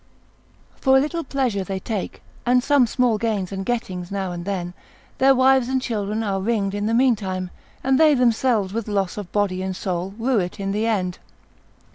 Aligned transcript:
For 0.77 0.97
a 0.97 0.99
little 0.99 1.23
pleasure 1.23 1.63
they 1.63 1.77
take, 1.77 2.23
and 2.43 2.63
some 2.63 2.87
small 2.87 3.19
gains 3.19 3.51
and 3.51 3.63
gettings 3.63 4.09
now 4.09 4.31
and 4.31 4.45
then, 4.45 4.73
their 5.19 5.35
wives 5.35 5.67
and 5.69 5.79
children 5.79 6.23
are 6.23 6.41
ringed 6.41 6.73
in 6.73 6.87
the 6.87 6.95
meantime, 6.95 7.51
and 7.83 7.99
they 7.99 8.15
themselves 8.15 8.73
with 8.73 8.87
loss 8.87 9.15
of 9.15 9.31
body 9.31 9.61
and 9.61 9.75
soul 9.75 10.15
rue 10.17 10.39
it 10.39 10.59
in 10.59 10.71
the 10.71 10.87
end. 10.87 11.19